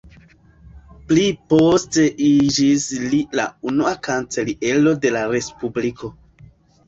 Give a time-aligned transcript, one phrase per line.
[1.09, 6.11] Pli poste iĝis li la unua kanceliero de la respubliko.